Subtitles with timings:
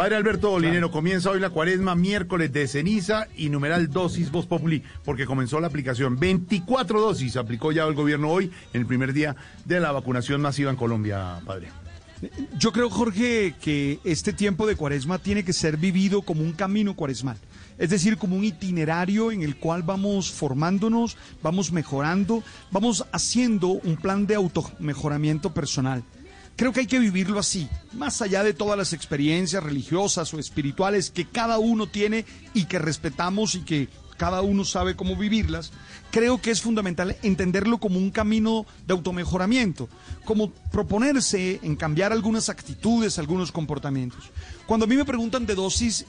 [0.00, 4.82] Padre Alberto Linero, comienza hoy la cuaresma, miércoles de ceniza y numeral dosis Voz Populi,
[5.04, 6.18] porque comenzó la aplicación.
[6.18, 10.70] 24 dosis aplicó ya el gobierno hoy, en el primer día de la vacunación masiva
[10.70, 11.68] en Colombia, padre.
[12.56, 16.96] Yo creo, Jorge, que este tiempo de cuaresma tiene que ser vivido como un camino
[16.96, 17.36] cuaresmal.
[17.76, 23.96] Es decir, como un itinerario en el cual vamos formándonos, vamos mejorando, vamos haciendo un
[23.96, 26.02] plan de automejoramiento personal.
[26.56, 31.10] Creo que hay que vivirlo así, más allá de todas las experiencias religiosas o espirituales
[31.10, 33.88] que cada uno tiene y que respetamos y que
[34.20, 35.72] cada uno sabe cómo vivirlas,
[36.10, 39.88] creo que es fundamental entenderlo como un camino de automejoramiento,
[40.26, 44.30] como proponerse en cambiar algunas actitudes, algunos comportamientos.
[44.66, 46.04] Cuando a mí me preguntan de dosis,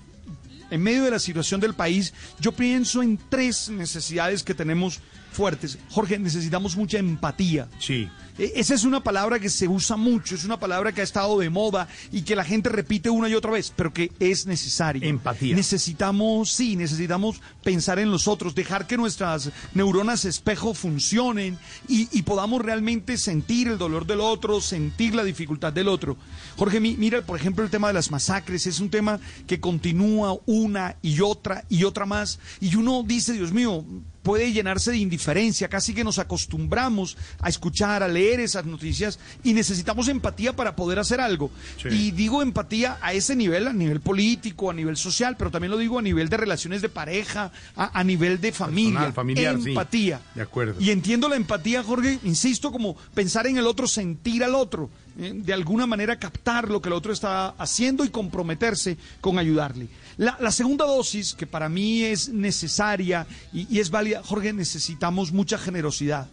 [0.72, 5.00] en medio de la situación del país, yo pienso en tres necesidades que tenemos
[5.32, 5.78] fuertes.
[5.90, 7.68] Jorge, necesitamos mucha empatía.
[7.80, 8.10] Sí.
[8.38, 11.38] E- Esa es una palabra que se usa mucho, es una palabra que ha estado
[11.40, 15.08] de moda y que la gente repite una y otra vez, pero que es necesaria.
[15.08, 15.56] Empatía.
[15.56, 21.58] Necesitamos, sí, necesitamos pensar en los otros, dejar que nuestras neuronas espejo funcionen
[21.88, 26.18] y, y podamos realmente sentir el dolor del otro, sentir la dificultad del otro.
[26.58, 30.38] Jorge, mi- mira, por ejemplo, el tema de las masacres, es un tema que continúa
[30.46, 33.84] una y otra y otra más, y uno dice, Dios mío,
[34.24, 39.54] puede llenarse de indiferencia, casi que nos acostumbramos a escuchar, a leer esas noticias y
[39.54, 41.52] necesitamos empatía para poder hacer algo.
[41.82, 41.90] Sí.
[41.90, 45.78] Y digo empatía a ese nivel, a nivel político, a nivel social, pero también lo
[45.78, 48.92] digo a nivel de relaciones de pareja, a, a nivel de familia.
[48.92, 49.70] Personal, familiar, sí.
[49.70, 50.22] empatía.
[50.36, 50.80] De acuerdo.
[50.80, 55.54] Y entiendo la empatía, Jorge, insisto, como pensar en el otro, sentir al otro, de
[55.54, 59.88] alguna manera captar lo que el otro está haciendo y comprometerse con ayudarle.
[60.18, 65.32] La, la segunda dosis, que para mí es necesaria y, y es válida, Jorge, necesitamos
[65.32, 66.28] mucha generosidad.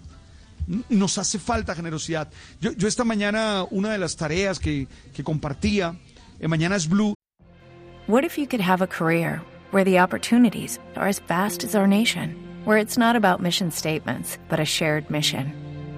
[0.89, 2.29] Nos hace falta generosidad.
[2.61, 5.97] Yo, yo esta mañana, una de las tareas que, que compartía,
[6.41, 7.15] en Mañanas Blue,
[8.07, 11.87] What if you could have a career where the opportunities are as vast as our
[11.87, 12.35] nation,
[12.65, 15.68] where it's not about mission statements, but a shared mission?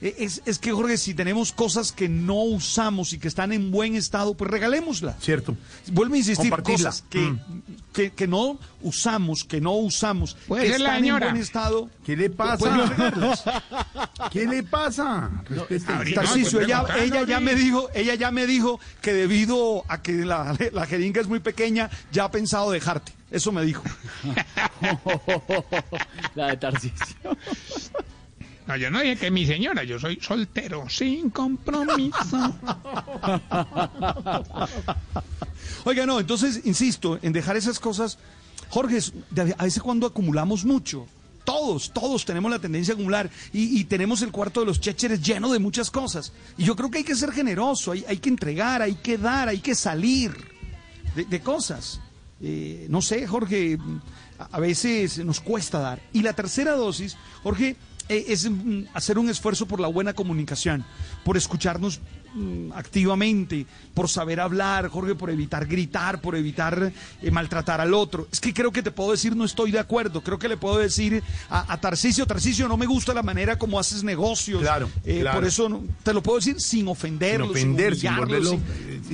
[0.00, 3.70] Eh, Es, es que, Jorge, si tenemos cosas que no usamos y que están en
[3.70, 5.16] buen estado, pues regalémoslas.
[5.22, 5.56] Cierto.
[5.92, 7.40] Vuelvo a insistir, cosas que, Mm.
[7.92, 11.88] que, que no usamos, que no usamos, Puede que están en buen estado.
[12.04, 13.62] ¿Qué le Pueden pasa?
[14.32, 15.30] ¿Qué le pasa?
[15.68, 20.86] Pues, ella, ya me dijo, ella ya me dijo que debido a que la, la
[20.86, 23.12] jeringa es muy pequeña, ya ha pensado dejarte.
[23.30, 23.82] Eso me dijo.
[26.36, 27.36] La de Tarcisio.
[28.66, 32.54] No, yo no dije que mi señora, yo soy soltero, sin compromiso.
[35.84, 38.18] Oiga, no, entonces, insisto, en dejar esas cosas,
[38.68, 38.98] Jorge,
[39.56, 41.06] a veces cuando acumulamos mucho,
[41.44, 45.52] todos, todos tenemos la tendencia a acumular y, tenemos el cuarto de los chécheres lleno
[45.52, 46.32] de muchas cosas.
[46.58, 49.48] Y yo creo que hay que ser generoso, hay, hay que entregar, hay que dar,
[49.48, 50.34] hay que salir
[51.14, 52.00] de, cosas.
[52.42, 53.78] Eh, no sé, Jorge,
[54.38, 56.02] a, veces nos cuesta dar.
[56.12, 57.76] Y la tercera dosis, Jorge,
[58.08, 60.84] es mm, hacer un esfuerzo por la buena comunicación,
[61.24, 62.00] por escucharnos
[62.34, 68.28] mm, activamente, por saber hablar, Jorge, por evitar gritar, por evitar eh, maltratar al otro.
[68.30, 70.78] Es que creo que te puedo decir no estoy de acuerdo, creo que le puedo
[70.78, 74.60] decir a, a Tarcisio, Tarcisio, no me gusta la manera como haces negocios.
[74.62, 75.38] Claro, Eh, claro.
[75.38, 78.50] Por eso no- te lo puedo decir sin Sin ofenderlo, ofender, sin volverlo.
[78.50, 78.62] sin-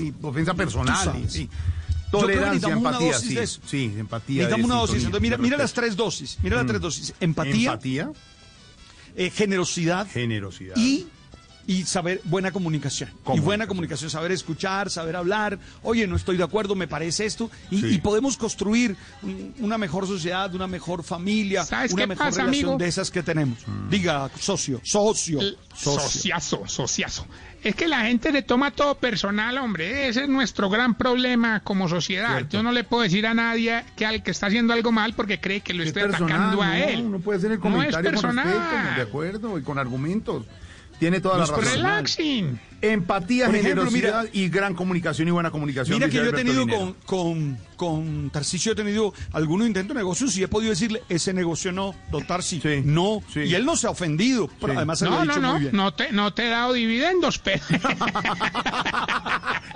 [0.09, 1.05] eh, ofensa personal.
[1.05, 1.33] sabes.
[1.33, 1.49] sí.
[2.13, 3.35] Yo creo que Tolerancia, una empatía, dosis sí.
[3.35, 3.61] de eso.
[3.65, 4.37] Sí, empatía.
[4.43, 4.97] Necesitamos una dosis.
[5.05, 6.37] Entonces, mira, mira las tres dosis.
[6.43, 6.69] Mira las Mm.
[6.69, 7.15] tres dosis.
[7.21, 8.11] Empatía, Empatía,
[9.17, 10.77] eh, generosidad generosidad.
[10.77, 11.07] y
[11.67, 13.11] y saber buena comunicación.
[13.35, 15.59] Y buena comunicación, saber escuchar, saber hablar.
[15.83, 17.51] Oye, no estoy de acuerdo, me parece esto.
[17.71, 17.87] Y, Sí.
[17.95, 22.65] y podemos construir un- una mejor sociedad, una mejor familia, ¿Sabes una mejor pasa, relación
[22.65, 22.79] amigo?
[22.79, 23.59] de esas que tenemos.
[23.67, 23.89] Mm.
[23.91, 25.39] Diga, socio, socio,
[25.75, 26.01] socio.
[26.01, 27.27] Sociazo, sociazo.
[27.63, 30.09] Es que la gente le toma todo personal, hombre.
[30.09, 32.31] Ese es nuestro gran problema como sociedad.
[32.39, 32.57] Cierto.
[32.57, 35.39] Yo no le puedo decir a nadie que al que está haciendo algo mal porque
[35.41, 37.01] cree que lo Es estoy personal, atacando a no, él.
[37.03, 38.45] Uno puede hacer el No es comentario con personal.
[38.47, 40.45] respeto, de acuerdo, y con argumentos.
[41.03, 41.65] Tiene toda la razón.
[41.65, 42.61] Relaxing.
[42.83, 45.99] Empatía, Por ejemplo, generosidad mira- y gran comunicación y buena comunicación.
[45.99, 50.37] Mira que yo he tenido con, con, con Tarcisio, he tenido algunos intentos de negocios
[50.37, 53.23] y he podido decirle, ese negocio no, don Tarsi, Sí, no.
[53.33, 53.41] sí.
[53.41, 55.53] Y él no se ha ofendido, pero además se lo No, he no, dicho no,
[55.53, 55.77] muy bien.
[55.77, 57.63] no te, no te he dado dividendos, pero...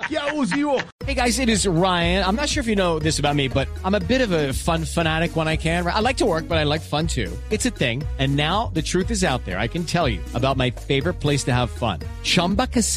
[0.09, 0.77] ¡Qué abusivo!
[1.05, 2.23] Hey guys, it is Ryan.
[2.25, 4.51] I'm not sure if you know this about me, but I'm a bit of a
[4.53, 5.85] fun fanatic when I can.
[5.87, 7.31] I like to work, but I like fun too.
[7.49, 8.03] It's a thing.
[8.19, 9.57] And now the truth is out there.
[9.57, 11.99] I can tell you about my favorite place to have fun.
[12.23, 12.96] Chumba Casino.